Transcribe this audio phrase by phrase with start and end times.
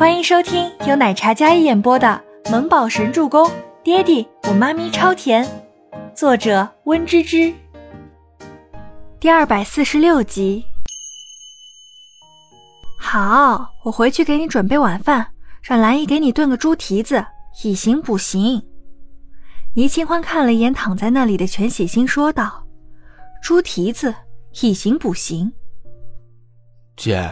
[0.00, 2.18] 欢迎收听由奶茶嘉一演播的
[2.50, 3.46] 《萌宝神助攻》，
[3.84, 5.46] 爹地我妈咪超甜，
[6.14, 7.52] 作者温芝芝。
[9.20, 10.64] 第二百四十六集。
[12.98, 15.26] 好，我回去给你准备晚饭，
[15.60, 17.22] 让兰姨给你炖个猪蹄子，
[17.62, 18.62] 以形补形。
[19.74, 22.66] 倪清欢看了一眼躺在那里的全喜星，说道
[23.44, 24.14] ：“猪蹄子，
[24.62, 25.52] 以形补形。”
[26.96, 27.30] 姐，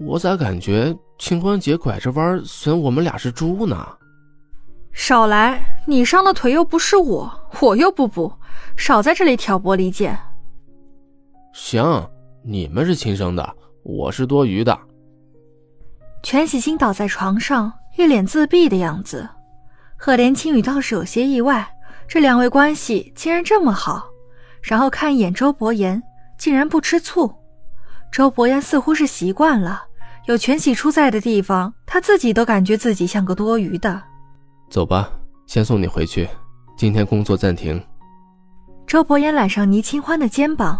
[0.00, 0.96] 我咋感觉？
[1.18, 3.86] 清欢姐拐着弯损我们俩是猪呢？
[4.92, 5.62] 少来！
[5.86, 8.32] 你伤的腿又不是我，我又不补，
[8.76, 10.18] 少在这里挑拨离间。
[11.52, 12.08] 行，
[12.42, 14.78] 你们是亲生的，我是多余的。
[16.22, 19.28] 全喜星倒在床上，一脸自闭的样子。
[19.96, 21.66] 赫连青雨倒是有些意外，
[22.06, 24.04] 这两位关系竟然这么好。
[24.62, 26.02] 然后看一眼周伯言，
[26.36, 27.32] 竟然不吃醋。
[28.10, 29.85] 周伯言似乎是习惯了。
[30.26, 34.02] 有全喜初在的地方，他自己都感觉自己像个多余的。
[34.68, 35.08] 走吧，
[35.46, 36.28] 先送你回去。
[36.76, 37.80] 今天工作暂停。
[38.86, 40.76] 周伯言揽上倪清欢的肩膀，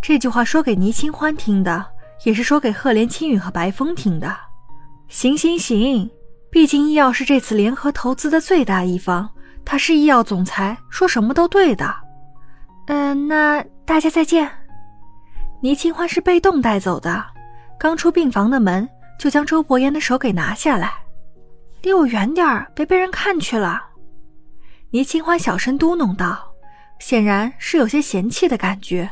[0.00, 1.84] 这句话说给倪清欢听的，
[2.24, 4.34] 也是说给赫连青雨和白风听的。
[5.08, 6.08] 行行行，
[6.50, 9.28] 毕竟医药是这次联合投资的最大一方，
[9.64, 11.92] 他是医药总裁，说什么都对的。
[12.86, 14.48] 嗯，那大家再见。
[15.60, 17.33] 倪清欢是被动带走的。
[17.78, 20.92] 刚出病房的门，就将周伯言的手给拿下来，
[21.82, 23.82] 离我远点儿，别被人看去了。
[24.90, 26.52] 倪清欢小声嘟哝道，
[27.00, 29.10] 显然是有些嫌弃的感觉。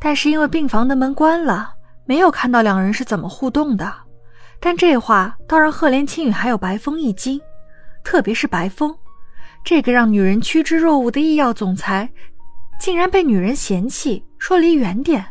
[0.00, 1.74] 但是因为病房的门关了，
[2.04, 3.92] 没有看到两人是怎么互动的。
[4.60, 7.40] 但这话倒让赫连青雨还有白风一惊，
[8.02, 8.96] 特别是白风，
[9.62, 12.10] 这个让女人趋之若鹜的医药总裁，
[12.80, 15.24] 竟然被女人嫌弃，说离远点。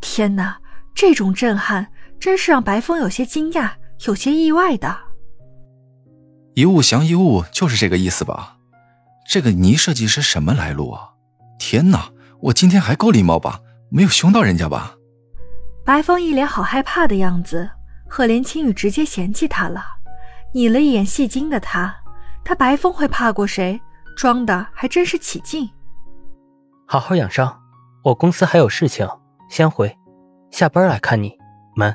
[0.00, 0.58] 天哪！
[0.94, 1.88] 这种震撼
[2.20, 3.72] 真是让白风有些惊讶，
[4.06, 4.96] 有些意外的。
[6.54, 8.56] 一物降一物，就是这个意思吧？
[9.28, 11.10] 这个倪设计师什么来路啊？
[11.58, 12.10] 天哪，
[12.40, 13.60] 我今天还够礼貌吧？
[13.90, 14.94] 没有凶到人家吧？
[15.84, 17.68] 白风一脸好害怕的样子，
[18.08, 19.84] 赫连青雨直接嫌弃他了，
[20.54, 21.94] 睨了一眼戏精的他，
[22.44, 23.80] 他白风会怕过谁？
[24.16, 25.68] 装的还真是起劲。
[26.86, 27.60] 好好养伤，
[28.04, 29.08] 我公司还有事情，
[29.50, 29.98] 先回。
[30.54, 31.36] 下班来看你，
[31.74, 31.92] 门。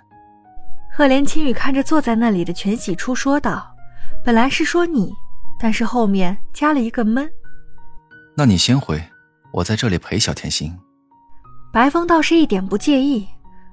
[0.92, 3.74] 赫连青雨看着坐在那里的全喜初说道
[4.22, 5.14] ：“本来是说你，
[5.58, 7.31] 但是后面加了一个闷。”
[8.36, 9.02] 那你先回，
[9.53, 10.78] 我在这里陪小甜心。
[11.72, 13.25] 白风倒是一点不介意，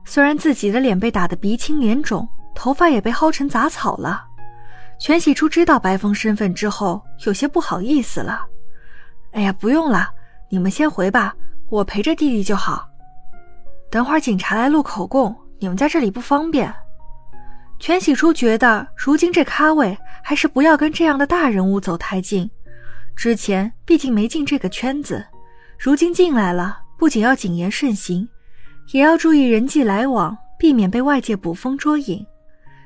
[0.04, 4.24] 虽然自己的脸被打得鼻青脸肿，头发也被薅成杂草了。
[5.00, 8.46] 全喜初知道白风身份之后，有些不好意思了。
[9.32, 10.10] 哎呀，不用了，
[10.48, 11.34] 你们先回吧，
[11.70, 12.88] 我陪着弟弟就好。
[13.90, 16.72] 等会儿警察来录口供，你们在这里不方便。
[17.78, 22.50] 全喜初觉得，如今这咖位还是不要跟这样的大人物走太近。
[23.14, 25.24] 之前毕竟没进这个圈子，
[25.78, 28.28] 如今进来了，不仅要谨言慎行，
[28.92, 32.26] 也要注意人际来往，避免被外界捕风捉影。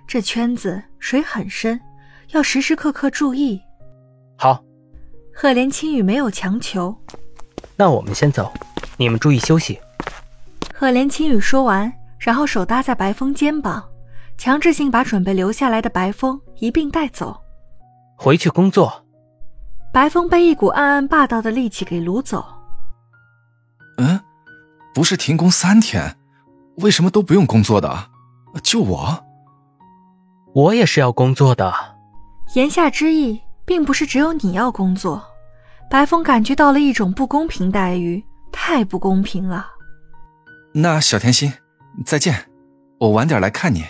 [0.07, 1.81] 这圈子水很深，
[2.31, 3.61] 要时时刻刻注意。
[4.37, 4.63] 好，
[5.33, 6.97] 赫连青雨没有强求。
[7.77, 8.53] 那我们先走，
[8.97, 9.79] 你们注意休息。
[10.81, 13.87] 赫连青雨说完，然后手搭在白风肩膀，
[14.39, 17.39] 强制性把准备留下来的白风一并带走，
[18.17, 19.05] 回去工作。
[19.93, 22.43] 白风被一股暗暗霸道的力气给掳走。
[23.99, 24.19] 嗯，
[24.95, 26.17] 不是停工三天，
[26.77, 28.09] 为什么都不用工作的？
[28.63, 29.23] 就我，
[30.55, 31.71] 我也是要工作的。
[32.55, 35.23] 言下之意，并不是只有你要工作。
[35.91, 39.67] 白风感觉到了一种不公平待遇，太不公平了。
[40.73, 41.53] 那小甜心，
[42.05, 42.49] 再见，
[42.99, 43.85] 我晚点来看你。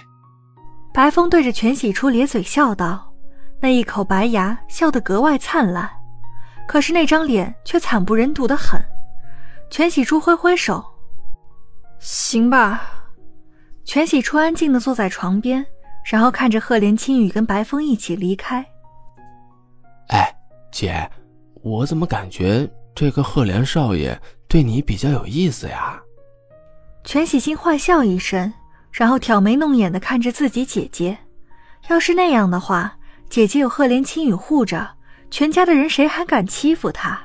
[0.94, 3.12] 白风对着全喜初咧嘴笑道，
[3.60, 5.88] 那一口白牙笑得格外灿烂，
[6.66, 8.80] 可是那张脸却惨不忍睹的很。
[9.68, 10.84] 全喜初挥挥手，
[11.98, 12.82] 行吧。
[13.84, 15.64] 全喜初安静的坐在床边，
[16.10, 18.64] 然后看着赫连青雨跟白风一起离开。
[20.08, 20.34] 哎，
[20.72, 21.08] 姐，
[21.62, 24.18] 我怎么感觉这个赫连少爷
[24.48, 26.00] 对你比较有意思呀？
[27.04, 28.52] 全喜星坏笑一声，
[28.92, 31.16] 然后挑眉弄眼的看着自己姐姐。
[31.88, 32.96] 要是那样的话，
[33.28, 34.96] 姐姐有赫连青雨护着，
[35.30, 37.18] 全家的人谁还敢欺负她？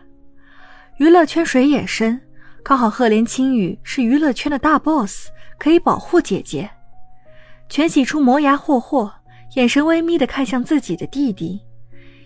[0.97, 2.19] 娱乐圈水也深，
[2.63, 5.29] 刚好赫连青雨是娱乐圈的大 boss，
[5.59, 6.69] 可以保护姐姐。
[7.67, 9.11] 全喜初磨牙霍霍，
[9.55, 11.61] 眼神微眯的看向自己的弟弟。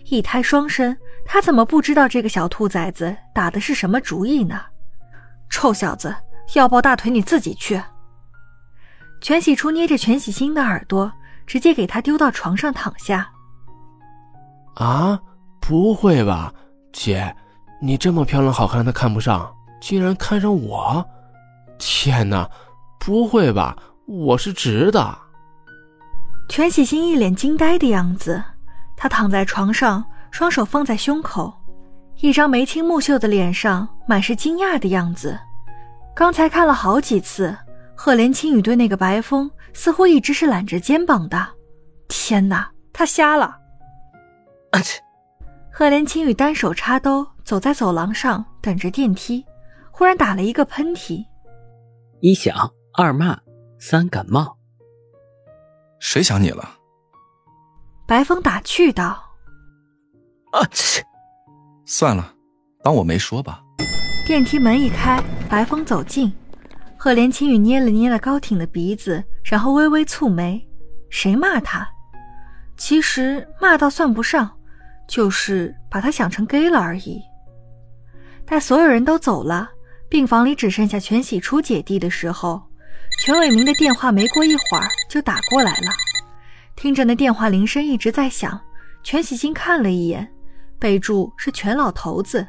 [0.06, 4.60] 一胎双生，他怎么不知道这个小兔崽子打的是什么主意呢？
[5.50, 6.14] 臭小子！
[6.54, 7.82] 要抱大腿你自己去。
[9.20, 11.12] 全喜初捏着全喜新的耳朵，
[11.46, 13.30] 直接给他丢到床上躺下。
[14.76, 15.20] 啊，
[15.60, 16.52] 不会吧，
[16.92, 17.36] 姐，
[17.82, 21.06] 你这么漂亮好看，他看不上，竟然看上我？
[21.78, 22.48] 天哪，
[22.98, 23.76] 不会吧，
[24.06, 25.18] 我是直的。
[26.48, 28.42] 全喜星一脸惊呆的样子，
[28.96, 31.52] 他躺在床上，双手放在胸口，
[32.20, 35.38] 一张眉清目秀的脸上满是惊讶的样子。
[36.20, 37.56] 刚才看了好几次，
[37.96, 41.48] 赫连青羽对那个白风似乎一直是揽着肩膀的。
[42.08, 43.56] 天哪，他瞎了！
[44.70, 45.00] 啊切！
[45.72, 49.42] 赫连青羽单手插兜，走在走廊上等着电梯，
[49.90, 51.24] 忽然打了一个喷嚏。
[52.20, 53.40] 一想，二骂，
[53.78, 54.58] 三感冒。
[56.00, 56.68] 谁想你了？
[58.06, 59.24] 白风打趣道。
[60.52, 61.02] 啊切！
[61.86, 62.34] 算了，
[62.84, 63.62] 当我没说吧。
[64.26, 66.32] 电梯门一开，白风走近，
[66.96, 70.64] 赫连青雨捏了捏了高挺的鼻子，然后微微蹙眉。
[71.08, 71.88] 谁骂他？
[72.76, 74.48] 其实骂倒算不上，
[75.08, 77.20] 就是把他想成 gay 了而已。
[78.46, 79.68] 待所有人都走了，
[80.08, 82.62] 病房里只剩下全喜初姐弟的时候，
[83.20, 85.90] 全伟明的电话没过一会儿就打过来了。
[86.76, 88.60] 听着那电话铃声一直在响，
[89.02, 90.30] 全喜星看了一眼，
[90.78, 92.46] 备注是全老头子。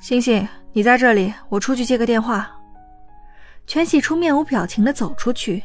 [0.00, 2.48] 星星，你在这里，我出去接个电话。
[3.66, 5.62] 全喜初面无表情的走出去。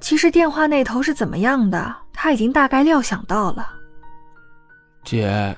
[0.00, 3.68] 其实电话那头是怎么样的，他已经大概料想到了。
[5.04, 5.56] 姐，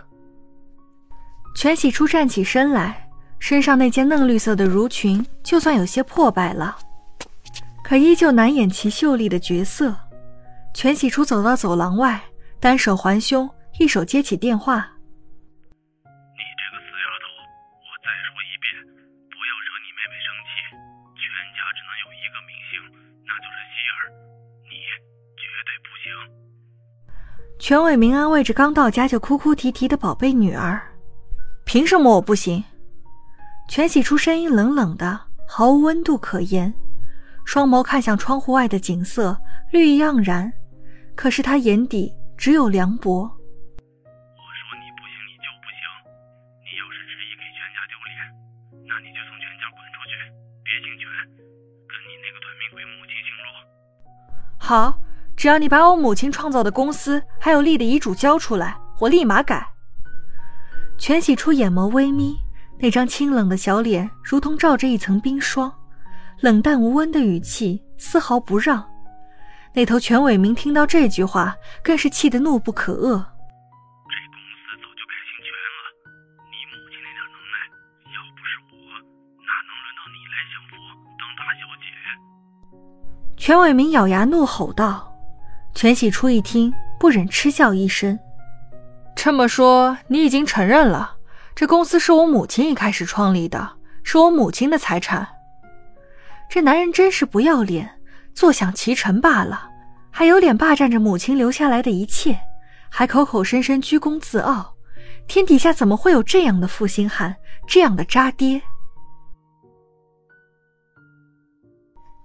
[1.55, 3.07] 全喜初站起身来，
[3.39, 6.77] 身上那件嫩绿色的襦裙就算有些破败了，
[7.85, 9.95] 可依旧难掩其秀丽的绝色。
[10.73, 12.21] 全喜初走到走廊外，
[12.59, 13.49] 单手环胸，
[13.79, 14.89] 一手接起电话。
[27.59, 30.81] 全伟明安慰着刚到家就哭哭啼啼的宝贝女儿
[31.67, 32.63] ：“凭什么我不行？”
[33.69, 36.73] 全喜初声音冷冷的，毫无温度可言，
[37.45, 39.37] 双眸看向窗户外的景色，
[39.73, 40.53] 绿意盎然。
[41.17, 43.23] 可是他眼底只有凉薄。
[43.27, 45.83] 我说你不行，你就不行。
[46.63, 48.17] 你要是执意给全家丢脸，
[48.87, 50.15] 那你就从全家滚出去，
[50.63, 51.11] 别姓全，
[51.91, 53.51] 跟你那个短命鬼母亲姓陆。
[54.63, 54.95] 好。
[55.39, 59.65] 只要你把我母亲创造的公司还有立的遗嘱交出来，我立马改。
[60.99, 62.37] 全喜初眼眸微眯，
[62.81, 65.73] 那张清冷的小脸如同罩着一层冰霜，
[66.41, 68.85] 冷淡无温的语气丝毫不让。
[69.73, 71.55] 那头全伟明听到这句话，
[71.85, 72.99] 更是气得怒不可遏。
[72.99, 75.87] 这公司早就改姓全了，
[76.51, 77.63] 你母亲那点能耐，
[78.11, 78.75] 要不是我，
[79.47, 80.75] 哪能轮到你来享福
[81.17, 81.87] 当大小姐？
[83.37, 85.08] 全伟明咬牙怒吼道。
[85.79, 88.19] 全喜初一听，不忍嗤笑一声
[89.15, 91.15] ：“这么说，你已经承认了，
[91.55, 95.29] 这公司是我母亲一开始创立的，是我母亲的财产。
[96.51, 98.01] 这男人真是不要脸，
[98.35, 99.71] 坐享其成罢了，
[100.11, 102.37] 还有脸霸占着母亲留下来的一切，
[102.89, 104.75] 还口口声声居功自傲。
[105.29, 107.37] 天底下怎么会有这样的负心汉，
[107.69, 108.61] 这样的渣爹？”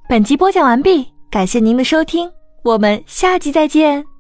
[0.10, 2.28] 本集播讲完毕，感谢您的收听。
[2.64, 4.13] 我们下集再见。